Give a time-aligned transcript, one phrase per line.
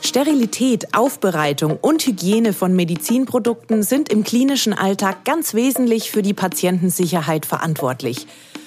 [0.00, 7.44] Sterilität, Aufbereitung und Hygiene von Medizinprodukten sind im klinischen Alltag ganz wesentlich für die Patientensicherheit
[7.44, 8.26] verantwortlich.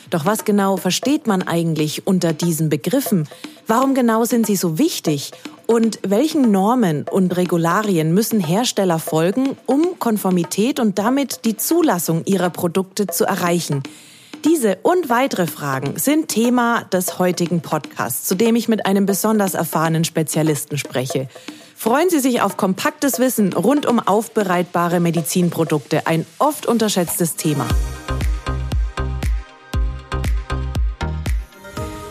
[0.09, 3.27] Doch was genau versteht man eigentlich unter diesen Begriffen?
[3.65, 5.31] Warum genau sind sie so wichtig?
[5.65, 12.49] Und welchen Normen und Regularien müssen Hersteller folgen, um Konformität und damit die Zulassung ihrer
[12.49, 13.83] Produkte zu erreichen?
[14.45, 19.55] Diese und weitere Fragen sind Thema des heutigen Podcasts, zu dem ich mit einem besonders
[19.55, 21.27] erfahrenen Spezialisten spreche.
[21.75, 27.67] Freuen Sie sich auf kompaktes Wissen rund um aufbereitbare Medizinprodukte, ein oft unterschätztes Thema.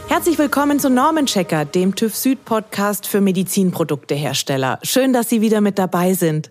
[0.09, 4.79] Herzlich willkommen zu Normenchecker, dem TÜV Süd Podcast für Medizinproduktehersteller.
[4.83, 6.51] Schön, dass Sie wieder mit dabei sind.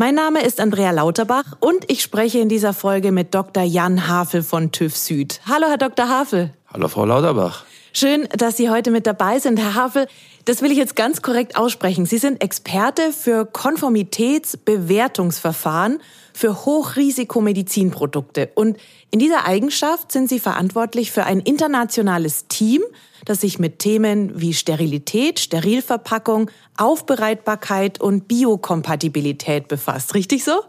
[0.00, 3.64] Mein Name ist Andrea Lauterbach und ich spreche in dieser Folge mit Dr.
[3.64, 5.40] Jan Havel von TÜV Süd.
[5.44, 6.08] Hallo, Herr Dr.
[6.08, 6.54] Havel.
[6.72, 7.64] Hallo, Frau Lauterbach.
[7.92, 10.06] Schön, dass Sie heute mit dabei sind, Herr Havel.
[10.44, 12.06] Das will ich jetzt ganz korrekt aussprechen.
[12.06, 16.00] Sie sind Experte für Konformitätsbewertungsverfahren
[16.32, 18.50] für Hochrisikomedizinprodukte.
[18.54, 18.78] Und
[19.10, 22.82] in dieser Eigenschaft sind Sie verantwortlich für ein internationales Team,
[23.24, 30.14] das sich mit Themen wie Sterilität, Sterilverpackung, Aufbereitbarkeit und Biokompatibilität befasst.
[30.14, 30.60] Richtig so?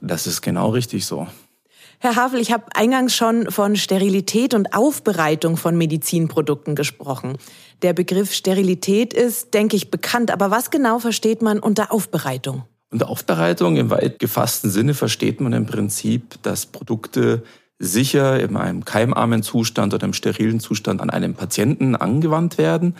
[0.00, 1.26] Das ist genau richtig so.
[2.02, 7.36] Herr Havel, ich habe eingangs schon von Sterilität und Aufbereitung von Medizinprodukten gesprochen.
[7.82, 12.64] Der Begriff Sterilität ist, denke ich, bekannt, aber was genau versteht man unter Aufbereitung?
[12.90, 17.42] Unter Aufbereitung im weit gefassten Sinne versteht man im Prinzip, dass Produkte
[17.78, 22.96] sicher in einem keimarmen Zustand oder im sterilen Zustand an einem Patienten angewandt werden.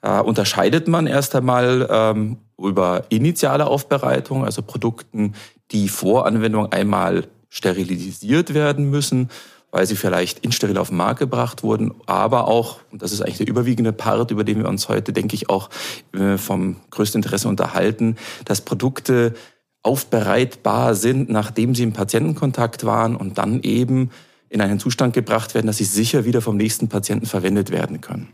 [0.00, 5.34] Da unterscheidet man erst einmal ähm, über initiale Aufbereitung, also Produkten,
[5.70, 9.30] die vor Anwendung einmal sterilisiert werden müssen,
[9.70, 13.38] weil sie vielleicht insteril auf den Markt gebracht wurden, aber auch, und das ist eigentlich
[13.38, 15.68] der überwiegende Part, über den wir uns heute, denke ich, auch
[16.14, 19.34] äh, vom größten Interesse unterhalten, dass Produkte
[19.82, 24.10] aufbereitbar sind, nachdem sie im Patientenkontakt waren und dann eben
[24.48, 28.28] in einen Zustand gebracht werden, dass sie sicher wieder vom nächsten Patienten verwendet werden können.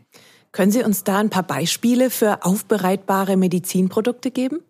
[0.55, 4.61] Können Sie uns da ein paar Beispiele für aufbereitbare Medizinprodukte geben?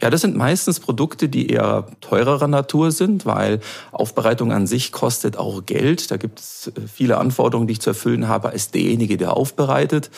[0.00, 3.60] Ja, das sind meistens Produkte, die eher teurerer Natur sind, weil
[3.92, 6.10] Aufbereitung an sich kostet auch Geld.
[6.10, 10.10] Da gibt es äh, viele Anforderungen, die ich zu erfüllen habe als derjenige, der aufbereitet.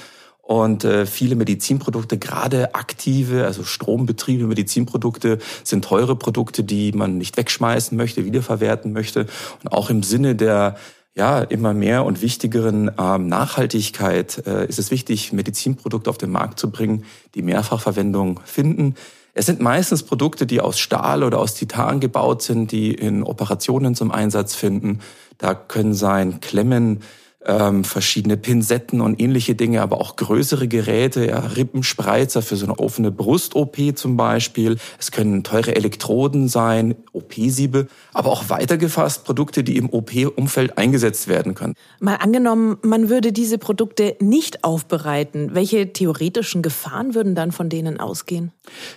[0.43, 7.37] Und äh, viele Medizinprodukte, gerade aktive, also strombetriebene Medizinprodukte, sind teure Produkte, die man nicht
[7.37, 9.27] wegschmeißen möchte, wiederverwerten möchte.
[9.65, 10.77] Und auch im Sinne der
[11.17, 16.61] ja, immer mehr und wichtigeren ähm, Nachhaltigkeit äh, ist es wichtig, Medizinprodukte auf den Markt
[16.61, 17.05] zu bringen,
[17.35, 18.97] die Mehrfachverwendung finden.
[19.33, 23.95] Es sind meistens Produkte, die aus Stahl oder aus Titan gebaut sind, die in Operationen
[23.95, 25.01] zum Einsatz finden.
[25.39, 27.01] Da können sein Klemmen,
[27.47, 32.79] ähm, verschiedene Pinsetten und ähnliche Dinge, aber auch größere Geräte, ja, Rippenspreizer für so eine
[32.79, 34.79] offene Brust-OP zum Beispiel.
[34.99, 41.55] Es können teure Elektroden sein, OP-Siebe, aber auch weitergefasst Produkte, die im OP-Umfeld eingesetzt werden
[41.55, 41.75] können.
[42.01, 45.55] Mal angenommen, man würde diese Produkte nicht aufbereiten.
[45.55, 48.51] Welche theoretischen Gefahren würden dann von denen ausgehen?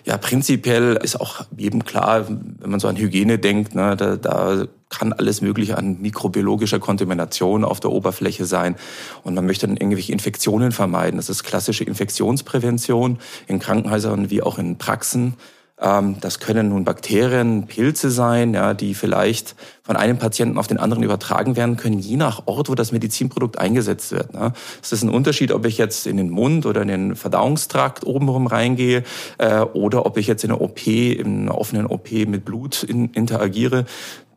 [0.06, 4.68] Ja, prinzipiell ist auch jedem klar, wenn man so an Hygiene denkt, ne, da, da
[4.90, 8.76] kann alles Mögliche an mikrobiologischer Kontamination auf der Oberfläche sein.
[9.24, 11.18] Und man möchte dann irgendwelche Infektionen vermeiden.
[11.18, 15.36] Das ist klassische Infektionsprävention in Krankenhäusern wie auch in Praxen.
[15.82, 20.78] Ähm, das können nun Bakterien, Pilze sein, ja, die vielleicht von einem Patienten auf den
[20.78, 24.34] anderen übertragen werden können, je nach Ort, wo das Medizinprodukt eingesetzt wird.
[24.34, 24.54] Ne.
[24.82, 28.48] Es ist ein Unterschied, ob ich jetzt in den Mund oder in den Verdauungstrakt obenrum
[28.48, 29.04] reingehe
[29.38, 33.86] äh, oder ob ich jetzt in einer OP, in einer offenen OP mit Blut interagiere.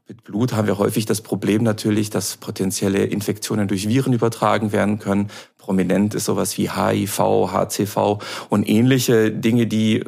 [0.08, 4.98] Mit Blut haben wir häufig das Problem natürlich, dass potenzielle Infektionen durch Viren übertragen werden
[4.98, 5.28] können.
[5.58, 8.18] Prominent ist sowas wie HIV, HCV
[8.48, 10.04] und ähnliche Dinge, die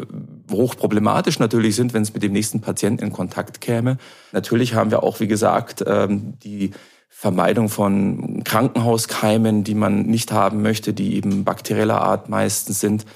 [0.51, 3.99] hochproblematisch natürlich sind, wenn es mit dem nächsten Patienten in Kontakt käme.
[4.33, 6.73] Natürlich haben wir auch, wie gesagt, ähm, die
[7.09, 13.07] Vermeidung von Krankenhauskeimen, die man nicht haben möchte, die eben bakterieller Art meistens sind.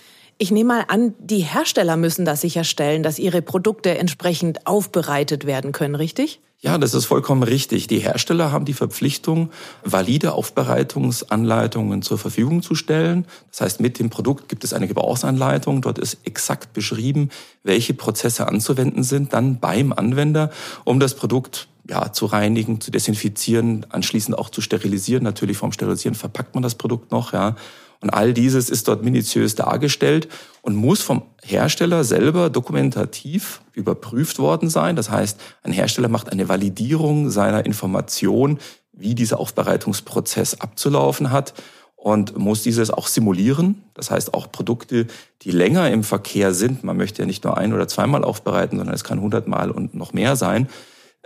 [0.40, 5.72] Ich nehme mal an, die Hersteller müssen das sicherstellen, dass ihre Produkte entsprechend aufbereitet werden
[5.72, 6.40] können, richtig?
[6.60, 7.88] Ja, das ist vollkommen richtig.
[7.88, 9.50] Die Hersteller haben die Verpflichtung,
[9.84, 13.26] valide Aufbereitungsanleitungen zur Verfügung zu stellen.
[13.50, 15.82] Das heißt, mit dem Produkt gibt es eine Gebrauchsanleitung.
[15.82, 17.30] Dort ist exakt beschrieben,
[17.64, 20.50] welche Prozesse anzuwenden sind, dann beim Anwender,
[20.84, 25.24] um das Produkt ja, zu reinigen, zu desinfizieren, anschließend auch zu sterilisieren.
[25.24, 27.56] Natürlich vom Sterilisieren verpackt man das Produkt noch, ja.
[28.00, 30.28] Und all dieses ist dort minutiös dargestellt
[30.62, 34.94] und muss vom Hersteller selber dokumentativ überprüft worden sein.
[34.94, 38.58] Das heißt, ein Hersteller macht eine Validierung seiner Information,
[38.92, 41.54] wie dieser Aufbereitungsprozess abzulaufen hat.
[41.98, 43.82] und muss dieses auch simulieren.
[43.94, 45.08] Das heißt auch Produkte,
[45.42, 48.94] die länger im Verkehr sind, man möchte ja nicht nur ein- oder zweimal aufbereiten, sondern
[48.94, 50.68] es kann hundertmal und noch mehr sein,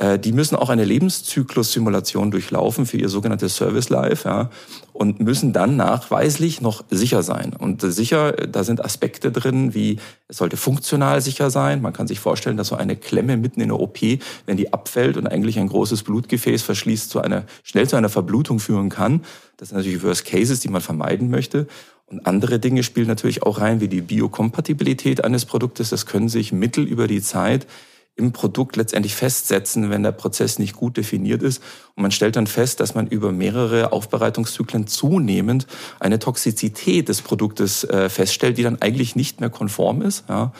[0.01, 4.49] die müssen auch eine Lebenszyklus-Simulation durchlaufen für ihr sogenanntes Service Life ja,
[4.95, 7.55] und müssen dann nachweislich noch sicher sein.
[7.57, 9.99] Und sicher, da sind Aspekte drin, wie
[10.29, 11.83] es sollte funktional sicher sein.
[11.83, 13.99] Man kann sich vorstellen, dass so eine Klemme mitten in der OP,
[14.47, 18.61] wenn die abfällt und eigentlich ein großes Blutgefäß verschließt, zu einer, schnell zu einer Verblutung
[18.61, 19.23] führen kann.
[19.59, 21.67] Das sind natürlich Worst Cases, die man vermeiden möchte.
[22.07, 25.91] Und andere Dinge spielen natürlich auch rein, wie die Biokompatibilität eines Produktes.
[25.91, 27.67] Das können sich mittel über die Zeit
[28.15, 31.63] im Produkt letztendlich festsetzen, wenn der Prozess nicht gut definiert ist.
[31.95, 35.67] Und man stellt dann fest, dass man über mehrere Aufbereitungszyklen zunehmend
[35.99, 40.25] eine Toxizität des Produktes äh, feststellt, die dann eigentlich nicht mehr konform ist.
[40.29, 40.53] Ja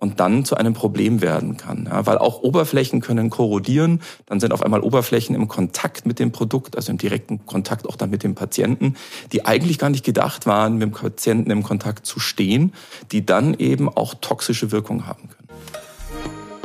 [0.00, 1.86] und dann zu einem Problem werden kann.
[1.86, 6.32] Ja, weil auch Oberflächen können korrodieren, dann sind auf einmal Oberflächen im Kontakt mit dem
[6.32, 8.96] Produkt, also im direkten Kontakt auch dann mit dem Patienten,
[9.32, 12.72] die eigentlich gar nicht gedacht waren, mit dem Patienten im Kontakt zu stehen,
[13.12, 15.39] die dann eben auch toxische Wirkung haben können.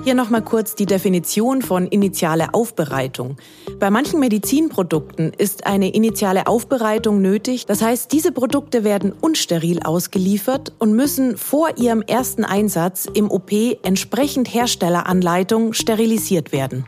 [0.06, 3.38] Hier nochmal kurz die Definition von initiale Aufbereitung.
[3.80, 7.66] Bei manchen Medizinprodukten ist eine initiale Aufbereitung nötig.
[7.66, 13.52] Das heißt, diese Produkte werden unsteril ausgeliefert und müssen vor ihrem ersten Einsatz im OP
[13.82, 16.88] entsprechend Herstelleranleitung sterilisiert werden.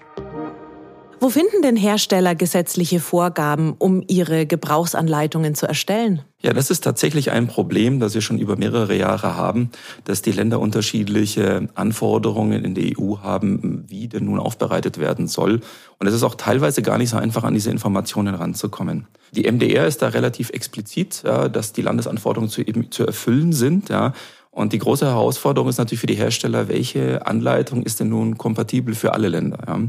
[1.20, 6.22] Wo finden denn Hersteller gesetzliche Vorgaben, um ihre Gebrauchsanleitungen zu erstellen?
[6.44, 9.72] Ja, das ist tatsächlich ein Problem, das wir schon über mehrere Jahre haben,
[10.04, 15.62] dass die Länder unterschiedliche Anforderungen in der EU haben, wie denn nun aufbereitet werden soll.
[15.98, 19.08] Und es ist auch teilweise gar nicht so einfach, an diese Informationen ranzukommen.
[19.32, 23.90] Die MDR ist da relativ explizit, ja, dass die Landesanforderungen zu, eben, zu erfüllen sind.
[23.90, 24.14] Ja.
[24.52, 28.94] Und die große Herausforderung ist natürlich für die Hersteller, welche Anleitung ist denn nun kompatibel
[28.94, 29.58] für alle Länder?
[29.68, 29.80] Ja.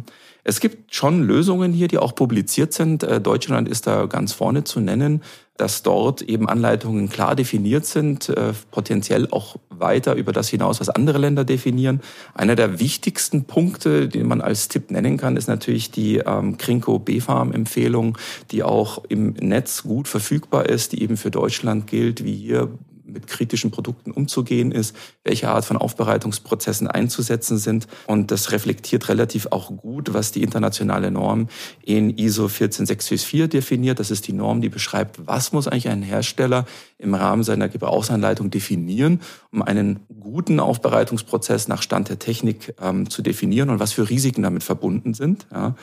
[0.48, 3.02] Es gibt schon Lösungen hier, die auch publiziert sind.
[3.02, 5.22] Äh, Deutschland ist da ganz vorne zu nennen,
[5.58, 10.88] dass dort eben Anleitungen klar definiert sind, äh, potenziell auch weiter über das hinaus, was
[10.88, 12.00] andere Länder definieren.
[12.32, 16.98] Einer der wichtigsten Punkte, den man als Tipp nennen kann, ist natürlich die ähm, Krinko
[16.98, 18.16] B-Farm-Empfehlung,
[18.50, 22.70] die auch im Netz gut verfügbar ist, die eben für Deutschland gilt, wie hier
[23.08, 24.94] mit kritischen Produkten umzugehen ist,
[25.24, 27.86] welche Art von Aufbereitungsprozessen einzusetzen sind.
[28.06, 31.48] Und das reflektiert relativ auch gut, was die internationale Norm
[31.82, 33.98] in ISO 14644 definiert.
[33.98, 36.66] Das ist die Norm, die beschreibt, was muss eigentlich ein Hersteller
[36.98, 39.20] im Rahmen seiner Gebrauchsanleitung definieren,
[39.52, 44.42] um einen guten Aufbereitungsprozess nach Stand der Technik ähm, zu definieren und was für Risiken
[44.42, 45.46] damit verbunden sind.
[45.52, 45.74] Ja.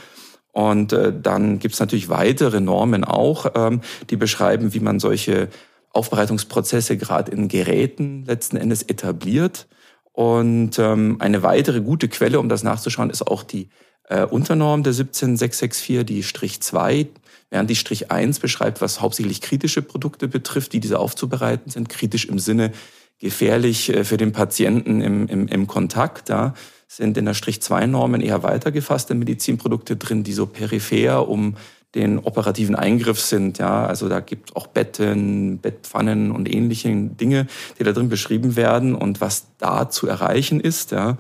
[0.56, 5.50] Und äh, dann gibt es natürlich weitere Normen auch, ähm, die beschreiben, wie man solche
[5.96, 9.68] Aufbereitungsprozesse gerade in Geräten letzten Endes etabliert.
[10.12, 13.70] Und ähm, eine weitere gute Quelle, um das nachzuschauen, ist auch die
[14.08, 17.08] äh, Unternorm der 17664, die Strich 2,
[17.50, 21.90] während die Strich 1 beschreibt, was hauptsächlich kritische Produkte betrifft, die diese aufzubereiten sind.
[21.90, 22.72] Kritisch im Sinne
[23.20, 26.30] gefährlich äh, für den Patienten im, im, im Kontakt.
[26.30, 26.54] Da
[26.88, 31.56] sind in der Strich 2 Normen eher weitergefasste Medizinprodukte drin, die so peripher um
[31.96, 33.58] den operativen Eingriff sind.
[33.58, 37.48] Ja, also da gibt auch Betten, Bettpfannen und ähnliche Dinge,
[37.80, 40.92] die da drin beschrieben werden und was da zu erreichen ist.
[40.92, 41.18] Ja.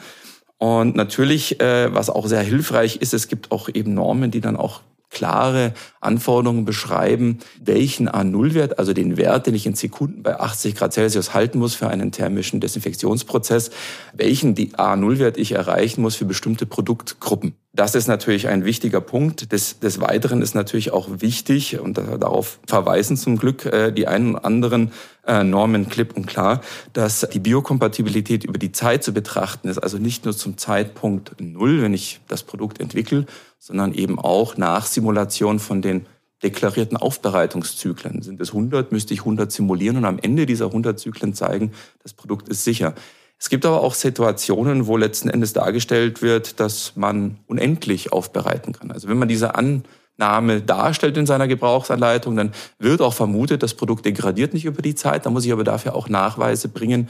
[0.57, 4.55] Und natürlich, äh, was auch sehr hilfreich ist, es gibt auch eben Normen, die dann
[4.55, 10.75] auch klare Anforderungen beschreiben, welchen A0-Wert, also den Wert, den ich in Sekunden bei 80
[10.75, 13.71] Grad Celsius halten muss für einen thermischen Desinfektionsprozess,
[14.13, 17.55] welchen die A0-Wert ich erreichen muss für bestimmte Produktgruppen.
[17.75, 19.51] Das ist natürlich ein wichtiger Punkt.
[19.51, 24.35] Des, des Weiteren ist natürlich auch wichtig, und darauf verweisen zum Glück äh, die einen
[24.35, 24.93] und anderen
[25.27, 26.61] äh, Normen klipp und klar,
[26.93, 29.79] dass die Biokompatibilität über die Zeit zu betrachten ist.
[29.79, 33.25] Also nicht nur zum Zeitpunkt Null, wenn ich das Produkt entwickle,
[33.59, 36.05] sondern eben auch nach Simulation von den
[36.43, 38.21] deklarierten Aufbereitungszyklen.
[38.21, 42.13] Sind es 100, müsste ich 100 simulieren und am Ende dieser 100 Zyklen zeigen, das
[42.13, 42.95] Produkt ist sicher.
[43.37, 48.91] Es gibt aber auch Situationen, wo letzten Endes dargestellt wird, dass man unendlich aufbereiten kann.
[48.91, 54.05] Also wenn man diese Annahme darstellt in seiner Gebrauchsanleitung, dann wird auch vermutet, das Produkt
[54.05, 55.25] degradiert nicht über die Zeit.
[55.25, 57.09] Da muss ich aber dafür auch Nachweise bringen,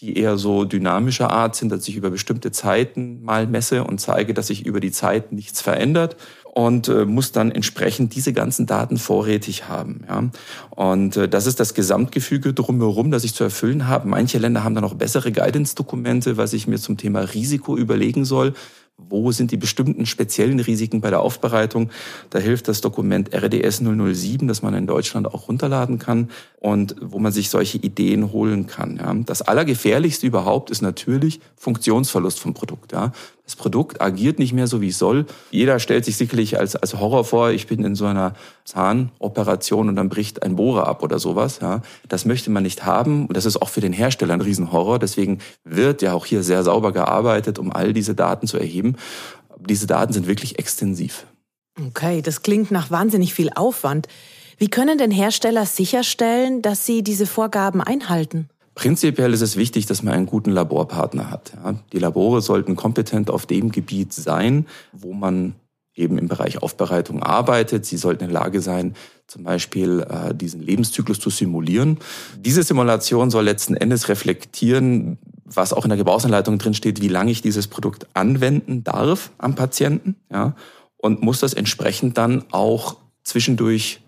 [0.00, 4.32] die eher so dynamischer Art sind, dass ich über bestimmte Zeiten mal messe und zeige,
[4.32, 6.16] dass sich über die Zeit nichts verändert
[6.52, 10.04] und äh, muss dann entsprechend diese ganzen Daten vorrätig haben.
[10.08, 10.30] Ja?
[10.70, 14.08] Und äh, das ist das Gesamtgefüge drumherum, das ich zu erfüllen habe.
[14.08, 18.54] Manche Länder haben dann auch bessere Guidance-Dokumente, was ich mir zum Thema Risiko überlegen soll.
[19.08, 21.90] Wo sind die bestimmten speziellen Risiken bei der Aufbereitung?
[22.30, 27.18] Da hilft das Dokument RDS 007, das man in Deutschland auch runterladen kann und wo
[27.18, 28.96] man sich solche Ideen holen kann.
[28.96, 29.14] Ja.
[29.14, 32.92] Das Allergefährlichste überhaupt ist natürlich Funktionsverlust vom Produkt.
[32.92, 33.12] Ja.
[33.50, 35.26] Das Produkt agiert nicht mehr so, wie es soll.
[35.50, 39.96] Jeder stellt sich sicherlich als, als Horror vor, ich bin in so einer Zahnoperation und
[39.96, 41.58] dann bricht ein Bohrer ab oder sowas.
[41.60, 41.82] Ja.
[42.06, 45.00] Das möchte man nicht haben und das ist auch für den Hersteller ein Riesenhorror.
[45.00, 48.94] Deswegen wird ja auch hier sehr sauber gearbeitet, um all diese Daten zu erheben.
[49.58, 51.26] Diese Daten sind wirklich extensiv.
[51.88, 54.06] Okay, das klingt nach wahnsinnig viel Aufwand.
[54.58, 58.48] Wie können denn Hersteller sicherstellen, dass sie diese Vorgaben einhalten?
[58.74, 61.52] Prinzipiell ist es wichtig, dass man einen guten Laborpartner hat.
[61.92, 65.54] Die Labore sollten kompetent auf dem Gebiet sein, wo man
[65.94, 67.84] eben im Bereich Aufbereitung arbeitet.
[67.84, 68.94] Sie sollten in der Lage sein,
[69.26, 71.98] zum Beispiel äh, diesen Lebenszyklus zu simulieren.
[72.38, 77.30] Diese Simulation soll letzten Endes reflektieren, was auch in der Gebrauchsanleitung drin steht, wie lange
[77.30, 80.54] ich dieses Produkt anwenden darf am Patienten, ja,
[80.96, 83.99] und muss das entsprechend dann auch zwischendurch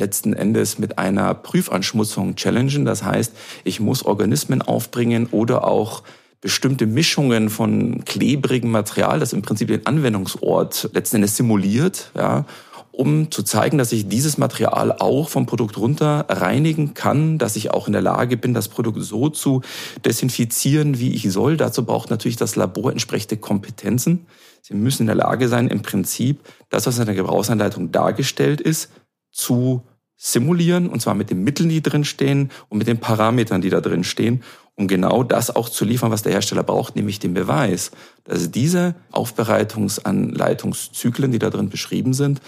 [0.00, 2.84] letzten Endes mit einer Prüfanschmutzung challengen.
[2.84, 3.32] Das heißt,
[3.64, 6.02] ich muss Organismen aufbringen oder auch
[6.40, 12.46] bestimmte Mischungen von klebrigem Material, das im Prinzip den Anwendungsort letzten Endes simuliert, ja,
[12.92, 17.70] um zu zeigen, dass ich dieses Material auch vom Produkt runter reinigen kann, dass ich
[17.70, 19.62] auch in der Lage bin, das Produkt so zu
[20.04, 21.56] desinfizieren, wie ich soll.
[21.56, 24.26] Dazu braucht natürlich das Labor entsprechende Kompetenzen.
[24.62, 28.90] Sie müssen in der Lage sein, im Prinzip das, was in der Gebrauchsanleitung dargestellt ist,
[29.30, 29.82] zu
[30.22, 33.80] simulieren, und zwar mit den Mitteln, die drin stehen und mit den Parametern, die da
[33.80, 34.42] drin stehen,
[34.74, 37.90] um genau das auch zu liefern, was der Hersteller braucht, nämlich den Beweis,
[38.24, 42.42] dass diese Aufbereitungsanleitungszyklen, die da drin beschrieben sind,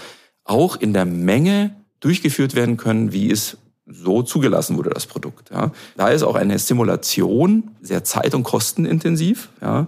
[0.45, 5.51] auch in der Menge durchgeführt werden können, wie es so zugelassen wurde, das Produkt.
[5.51, 5.73] Ja.
[5.97, 9.87] Da ist auch eine Simulation sehr zeit- und kostenintensiv, ja,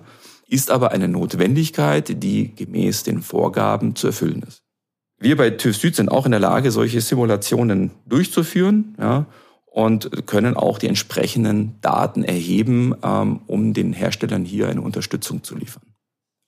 [0.49, 4.64] ist aber eine Notwendigkeit, die gemäß den Vorgaben zu erfüllen ist.
[5.25, 9.25] Wir bei TÜV Süd sind auch in der Lage, solche Simulationen durchzuführen ja,
[9.65, 15.57] und können auch die entsprechenden Daten erheben, ähm, um den Herstellern hier eine Unterstützung zu
[15.57, 15.83] liefern.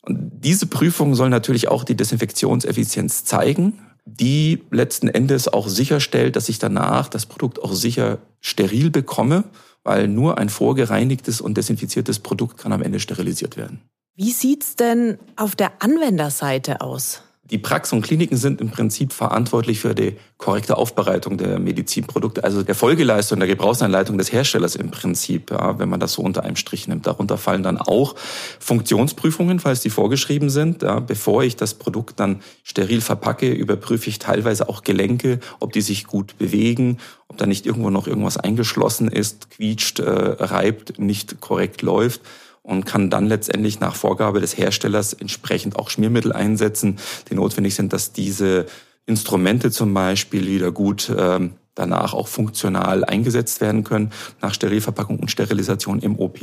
[0.03, 6.51] Und diese Prüfung soll natürlich auch die Desinfektionseffizienz zeigen, die letzten Endes auch sicherstellt, dass
[6.51, 9.45] ich danach das Produkt auch sicher steril bekomme,
[9.85, 13.81] weil nur ein vorgereinigtes und desinfiziertes Produkt kann am Ende sterilisiert werden.
[14.15, 17.23] Wie sieht's denn auf der Anwenderseite aus?
[17.51, 22.65] Die Praxen und Kliniken sind im Prinzip verantwortlich für die korrekte Aufbereitung der Medizinprodukte, also
[22.65, 26.57] der Folgeleistung der Gebrauchsanleitung des Herstellers im Prinzip, ja, wenn man das so unter einem
[26.57, 27.07] Strich nimmt.
[27.07, 28.17] Darunter fallen dann auch
[28.59, 30.83] Funktionsprüfungen, falls die vorgeschrieben sind.
[30.83, 35.83] Ja, bevor ich das Produkt dann steril verpacke, überprüfe ich teilweise auch Gelenke, ob die
[35.83, 36.99] sich gut bewegen,
[37.29, 42.23] ob da nicht irgendwo noch irgendwas eingeschlossen ist, quietscht, äh, reibt, nicht korrekt läuft
[42.67, 46.99] und kann dann letztendlich nach Vorgabe des Herstellers entsprechend auch Schmiermittel einsetzen,
[47.31, 48.67] die notwendig sind, dass diese
[49.07, 54.11] Instrumente zum Beispiel wieder gut ähm, danach auch funktional eingesetzt werden können
[54.43, 56.41] nach Sterilverpackung und Sterilisation im OP.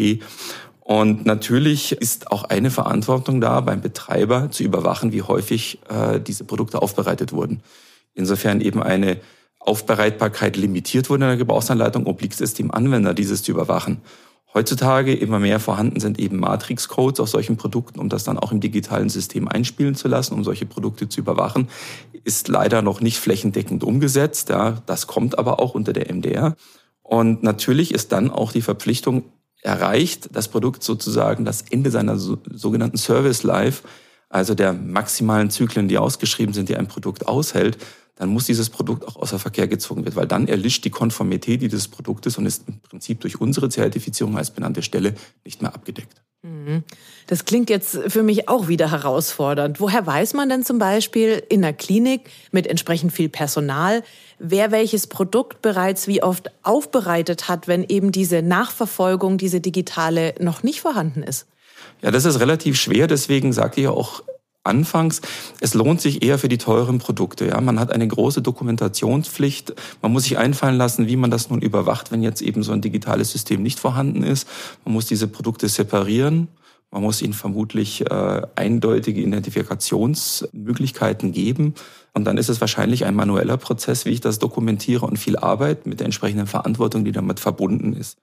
[0.80, 6.46] Und natürlich ist auch eine Verantwortung da beim Betreiber zu überwachen, wie häufig äh, diese
[6.46, 7.62] Produkte aufbereitet wurden.
[8.14, 9.18] Insofern eben eine
[9.60, 14.02] Aufbereitbarkeit limitiert wurde in der Gebrauchsanleitung, obliegt es dem Anwender, dieses zu überwachen
[14.54, 18.60] heutzutage immer mehr vorhanden sind eben Matrix-Codes auf solchen Produkten, um das dann auch im
[18.60, 21.70] digitalen System einspielen zu lassen, um solche Produkte zu überwachen,
[22.24, 24.50] ist leider noch nicht flächendeckend umgesetzt.
[24.50, 26.56] Ja, das kommt aber auch unter der MDR.
[27.02, 29.24] Und natürlich ist dann auch die Verpflichtung
[29.62, 33.84] erreicht, das Produkt sozusagen das Ende seiner sogenannten Service Life,
[34.30, 37.78] also der maximalen Zyklen, die ausgeschrieben sind, die ein Produkt aushält,
[38.16, 41.88] dann muss dieses Produkt auch außer Verkehr gezogen werden, weil dann erlischt die Konformität dieses
[41.88, 46.22] Produktes und ist im Prinzip durch unsere Zertifizierung als benannte Stelle nicht mehr abgedeckt.
[46.44, 46.84] Mhm.
[47.28, 49.80] Das klingt jetzt für mich auch wieder herausfordernd.
[49.80, 54.04] Woher weiß man denn zum Beispiel in der Klinik mit entsprechend viel Personal,
[54.40, 60.64] wer welches Produkt bereits wie oft aufbereitet hat, wenn eben diese Nachverfolgung, diese digitale noch
[60.64, 61.48] nicht vorhanden ist?
[62.02, 63.08] Ja, das ist relativ schwer.
[63.08, 64.22] Deswegen sagte ich auch
[64.64, 65.22] anfangs,
[65.60, 67.48] es lohnt sich eher für die teuren Produkte.
[67.48, 69.74] Ja, man hat eine große Dokumentationspflicht.
[70.02, 72.82] Man muss sich einfallen lassen, wie man das nun überwacht, wenn jetzt eben so ein
[72.82, 74.48] digitales System nicht vorhanden ist.
[74.86, 76.48] Man muss diese Produkte separieren.
[76.92, 81.74] Man muss ihnen vermutlich äh, eindeutige Identifikationsmöglichkeiten geben.
[82.14, 85.88] Und dann ist es wahrscheinlich ein manueller Prozess, wie ich das dokumentiere und viel Arbeit
[85.88, 88.20] mit der entsprechenden Verantwortung, die damit verbunden ist.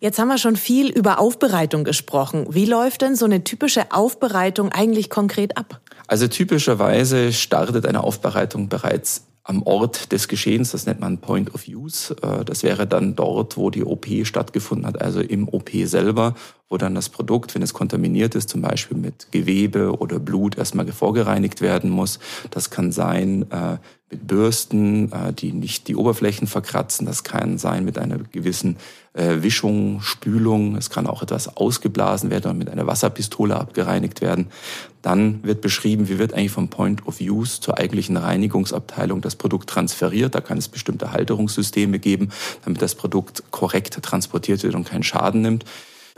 [0.00, 2.46] Jetzt haben wir schon viel über Aufbereitung gesprochen.
[2.50, 5.80] Wie läuft denn so eine typische Aufbereitung eigentlich konkret ab?
[6.06, 11.66] Also typischerweise startet eine Aufbereitung bereits am Ort des Geschehens, das nennt man Point of
[11.66, 12.14] Use.
[12.22, 16.34] Äh, das wäre dann dort, wo die OP stattgefunden hat, also im OP selber,
[16.68, 20.86] wo dann das Produkt, wenn es kontaminiert ist, zum Beispiel mit Gewebe oder Blut, erstmal
[20.92, 22.18] vorgereinigt werden muss.
[22.50, 23.78] Das kann sein äh,
[24.10, 27.06] mit Bürsten, äh, die nicht die Oberflächen verkratzen.
[27.06, 28.76] Das kann sein mit einer gewissen
[29.14, 30.76] äh, Wischung, Spülung.
[30.76, 34.48] Es kann auch etwas ausgeblasen werden und mit einer Wasserpistole abgereinigt werden.
[35.00, 39.70] Dann wird beschrieben, wie wird eigentlich vom Point of Use zur eigentlichen Reinigungsabteilung das Produkt
[39.70, 40.34] transferiert.
[40.34, 42.28] Da kann es bestimmte Halterungssysteme geben,
[42.64, 45.64] damit das Produkt korrekt transportiert wird und keinen Schaden nimmt.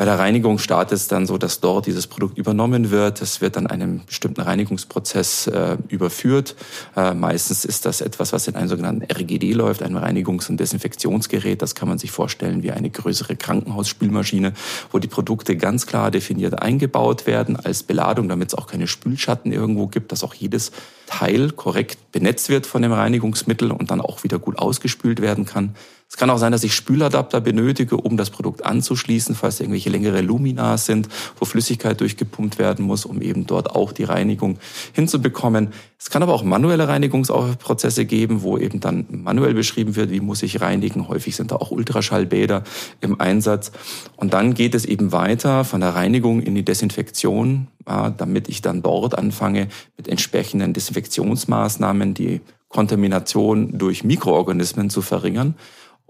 [0.01, 3.21] Bei der Reinigung startet es dann so, dass dort dieses Produkt übernommen wird.
[3.21, 6.57] Es wird dann einem bestimmten Reinigungsprozess äh, überführt.
[6.97, 11.61] Äh, meistens ist das etwas, was in einem sogenannten RGD läuft, ein Reinigungs- und Desinfektionsgerät.
[11.61, 14.55] Das kann man sich vorstellen wie eine größere Krankenhausspülmaschine,
[14.91, 19.53] wo die Produkte ganz klar definiert eingebaut werden als Beladung, damit es auch keine Spülschatten
[19.53, 20.73] irgendwo gibt, dass auch jedes
[21.05, 25.75] Teil korrekt benetzt wird von dem Reinigungsmittel und dann auch wieder gut ausgespült werden kann.
[26.13, 30.23] Es kann auch sein, dass ich Spüladapter benötige, um das Produkt anzuschließen, falls irgendwelche längere
[30.23, 34.59] Luminas sind, wo Flüssigkeit durchgepumpt werden muss, um eben dort auch die Reinigung
[34.93, 35.69] hinzubekommen.
[36.01, 40.43] Es kann aber auch manuelle Reinigungsprozesse geben, wo eben dann manuell beschrieben wird, wie muss
[40.43, 41.07] ich reinigen.
[41.07, 42.65] Häufig sind da auch Ultraschallbäder
[43.01, 43.71] im Einsatz.
[44.17, 48.83] Und dann geht es eben weiter von der Reinigung in die Desinfektion, damit ich dann
[48.83, 55.55] dort anfange mit entsprechenden Desinfektionsmaßnahmen die Kontamination durch Mikroorganismen zu verringern.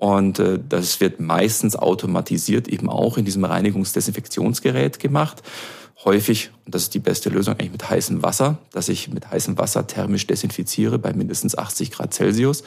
[0.01, 5.43] Und äh, das wird meistens automatisiert eben auch in diesem Reinigungsdesinfektionsgerät gemacht.
[6.07, 9.59] Häufig, und das ist die beste Lösung, eigentlich mit heißem Wasser, dass ich mit heißem
[9.59, 12.65] Wasser thermisch desinfiziere bei mindestens 80 Grad Celsius.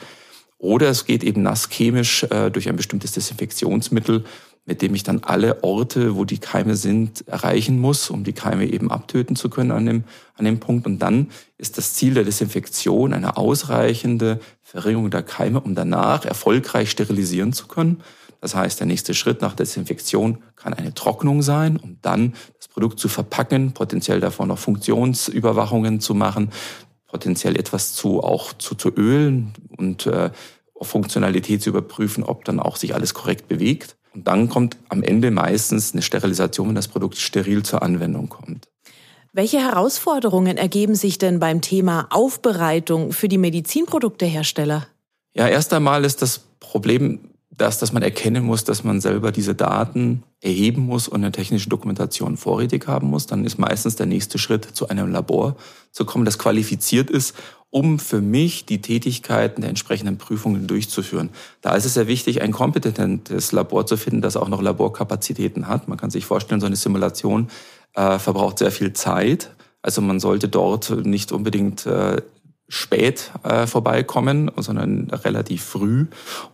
[0.58, 4.24] Oder es geht eben nasschemisch äh, durch ein bestimmtes Desinfektionsmittel,
[4.66, 8.66] mit dem ich dann alle Orte, wo die Keime sind, erreichen muss, um die Keime
[8.66, 10.04] eben abtöten zu können an dem,
[10.36, 10.86] an dem Punkt.
[10.86, 16.90] Und dann ist das Ziel der Desinfektion eine ausreichende Verringerung der Keime, um danach erfolgreich
[16.90, 18.00] sterilisieren zu können.
[18.40, 22.98] Das heißt, der nächste Schritt nach Desinfektion kann eine Trocknung sein, um dann das Produkt
[22.98, 26.50] zu verpacken, potenziell davon noch Funktionsüberwachungen zu machen,
[27.06, 30.30] potenziell etwas zu auch zu, zu ölen und äh,
[30.80, 33.96] Funktionalität zu überprüfen, ob dann auch sich alles korrekt bewegt.
[34.14, 38.68] Und dann kommt am Ende meistens eine Sterilisation, wenn das Produkt steril zur Anwendung kommt.
[39.32, 44.86] Welche Herausforderungen ergeben sich denn beim Thema Aufbereitung für die Medizinproduktehersteller?
[45.34, 49.54] Ja, erst einmal ist das Problem das, dass man erkennen muss, dass man selber diese
[49.54, 53.26] Daten erheben muss und eine technische Dokumentation vorrätig haben muss.
[53.26, 55.56] Dann ist meistens der nächste Schritt, zu einem Labor
[55.92, 57.34] zu kommen, das qualifiziert ist,
[57.70, 61.30] um für mich die Tätigkeiten der entsprechenden Prüfungen durchzuführen.
[61.60, 65.88] Da ist es sehr wichtig, ein kompetentes Labor zu finden, das auch noch Laborkapazitäten hat.
[65.88, 67.48] Man kann sich vorstellen, so eine Simulation
[67.94, 69.50] äh, verbraucht sehr viel Zeit.
[69.82, 72.22] Also man sollte dort nicht unbedingt äh,
[72.74, 76.06] spät äh, vorbeikommen, sondern relativ früh,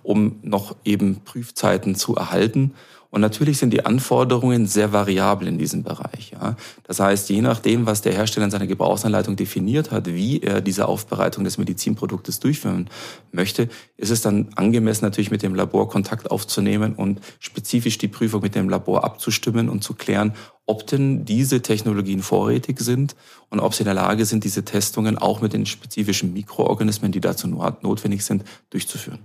[0.03, 2.75] um noch eben Prüfzeiten zu erhalten.
[3.11, 6.31] Und natürlich sind die Anforderungen sehr variabel in diesem Bereich.
[6.31, 6.57] Ja.
[6.85, 10.87] Das heißt, je nachdem, was der Hersteller in seiner Gebrauchsanleitung definiert hat, wie er diese
[10.87, 12.89] Aufbereitung des Medizinproduktes durchführen
[13.33, 18.43] möchte, ist es dann angemessen, natürlich mit dem Labor Kontakt aufzunehmen und spezifisch die Prüfung
[18.43, 20.35] mit dem Labor abzustimmen und zu klären,
[20.67, 23.17] ob denn diese Technologien vorrätig sind
[23.49, 27.21] und ob sie in der Lage sind, diese Testungen auch mit den spezifischen Mikroorganismen, die
[27.21, 29.19] dazu notwendig sind, durchzuführen.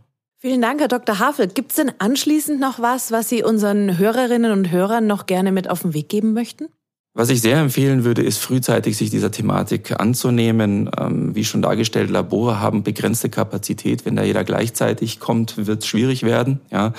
[0.45, 1.17] Vielen Dank, Herr Dr.
[1.17, 1.47] Havel.
[1.47, 5.67] Gibt es denn anschließend noch was, was Sie unseren Hörerinnen und Hörern noch gerne mit
[5.71, 6.67] auf den Weg geben möchten?
[7.15, 10.91] Was ich sehr empfehlen würde, ist frühzeitig sich dieser Thematik anzunehmen.
[10.99, 14.05] Ähm, wie schon dargestellt, Labore haben begrenzte Kapazität.
[14.05, 16.61] Wenn da jeder gleichzeitig kommt, wird es schwierig werden.
[16.69, 16.93] Ja,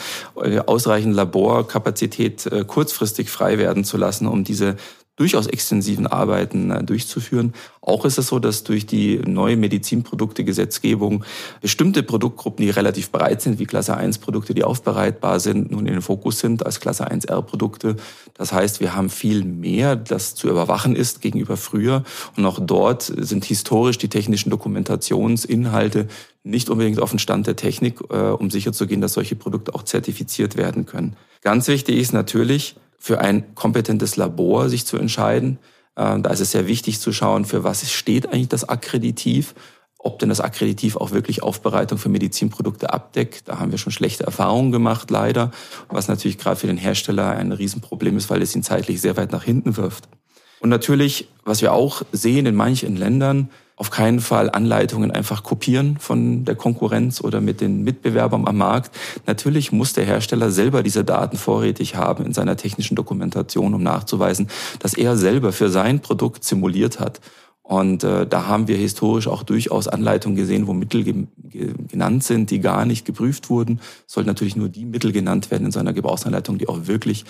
[0.67, 4.75] ausreichend Laborkapazität äh, kurzfristig frei werden zu lassen, um diese
[5.17, 7.55] durchaus extensiven Arbeiten äh, durchzuführen.
[7.81, 11.25] Auch ist es so, dass durch die neue Medizinprodukte-Gesetzgebung
[11.61, 15.95] bestimmte Produktgruppen, die relativ breit sind, wie Klasse 1 Produkte, die aufbereitbar sind, nun in
[15.95, 17.97] den Fokus sind als Klasse 1 R Produkte.
[18.35, 22.05] Das heißt, wir haben viel mehr, das zu überwachen ist gegenüber früher.
[22.37, 26.09] Und auch dort sind historisch die technischen Dokumentationsinhalte
[26.45, 30.57] nicht unbedingt auf den Stand der Technik, äh, um sicherzugehen, dass solche Produkte auch zertifiziert
[30.57, 31.17] werden können.
[31.43, 35.59] Ganz wichtig ist natürlich, für ein kompetentes Labor sich zu entscheiden.
[35.97, 39.55] Ähm, da ist es sehr wichtig zu schauen, für was steht eigentlich das Akkreditiv,
[39.99, 43.49] ob denn das Akkreditiv auch wirklich Aufbereitung für Medizinprodukte abdeckt.
[43.49, 45.51] Da haben wir schon schlechte Erfahrungen gemacht, leider,
[45.89, 49.33] was natürlich gerade für den Hersteller ein Riesenproblem ist, weil es ihn zeitlich sehr weit
[49.33, 50.09] nach hinten wirft.
[50.61, 55.99] Und natürlich, was wir auch sehen in manchen Ländern, auf keinen Fall Anleitungen einfach kopieren
[55.99, 58.91] von der Konkurrenz oder mit den Mitbewerbern am Markt.
[59.27, 64.49] Natürlich muss der Hersteller selber diese Daten vorrätig haben in seiner technischen Dokumentation, um nachzuweisen,
[64.79, 67.21] dass er selber für sein Produkt simuliert hat.
[67.63, 72.23] Und äh, da haben wir historisch auch durchaus Anleitungen gesehen, wo Mittel ge ge genannt
[72.23, 73.81] sind, die gar nicht geprüft wurden.
[74.07, 77.25] Es sollten natürlich nur die Mittel genannt werden in so einer Gebrauchsanleitung, die auch wirklich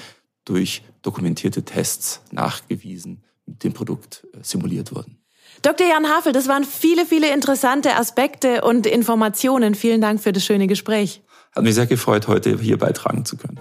[0.45, 5.17] durch dokumentierte Tests nachgewiesen mit dem Produkt äh, simuliert wurden.
[5.63, 5.87] Dr.
[5.87, 9.75] Jan Havel, das waren viele, viele interessante Aspekte und Informationen.
[9.75, 11.23] Vielen Dank für das schöne Gespräch.
[11.55, 13.59] Hat mich sehr gefreut, heute hier beitragen zu können.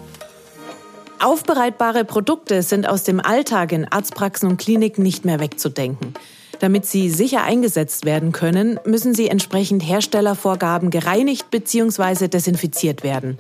[1.20, 6.14] Aufbereitbare Produkte sind aus dem Alltag in Arztpraxen und Kliniken nicht mehr wegzudenken.
[6.60, 12.28] Damit sie sicher eingesetzt werden können, müssen sie entsprechend Herstellervorgaben gereinigt bzw.
[12.28, 13.38] desinfiziert werden.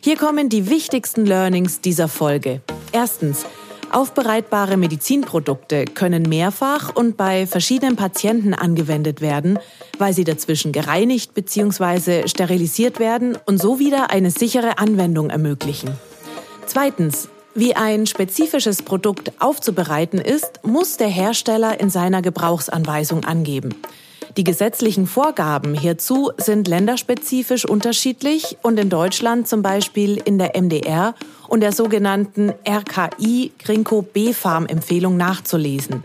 [0.00, 2.62] Hier kommen die wichtigsten Learnings dieser Folge.
[2.92, 3.44] Erstens.
[3.90, 9.58] Aufbereitbare Medizinprodukte können mehrfach und bei verschiedenen Patienten angewendet werden,
[9.98, 12.28] weil sie dazwischen gereinigt bzw.
[12.28, 15.90] sterilisiert werden und so wieder eine sichere Anwendung ermöglichen.
[16.66, 17.28] Zweitens.
[17.54, 23.74] Wie ein spezifisches Produkt aufzubereiten ist, muss der Hersteller in seiner Gebrauchsanweisung angeben.
[24.36, 31.14] Die gesetzlichen Vorgaben hierzu sind länderspezifisch unterschiedlich und in Deutschland zum Beispiel in der MDR
[31.48, 36.04] und der sogenannten RKI Grinko B-Farm Empfehlung nachzulesen.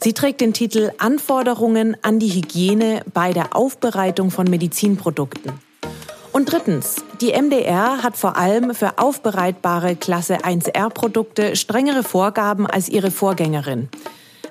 [0.00, 5.52] Sie trägt den Titel Anforderungen an die Hygiene bei der Aufbereitung von Medizinprodukten.
[6.32, 13.10] Und drittens, die MDR hat vor allem für aufbereitbare Klasse 1R-Produkte strengere Vorgaben als ihre
[13.10, 13.88] Vorgängerin.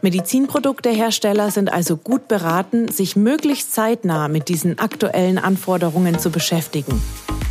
[0.04, 7.02] Medizinproduktehersteller sind also gut beraten, sich möglichst zeitnah mit diesen aktuellen Anforderungen zu beschäftigen.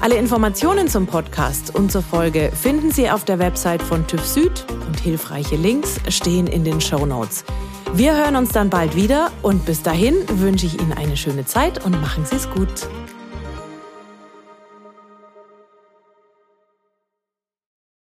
[0.00, 4.64] Alle Informationen zum Podcast und zur Folge finden Sie auf der Website von TÜV Süd
[4.86, 7.44] und hilfreiche Links stehen in den Show Notes.
[7.92, 11.84] Wir hören uns dann bald wieder und bis dahin wünsche ich Ihnen eine schöne Zeit
[11.84, 12.88] und machen Sie es gut.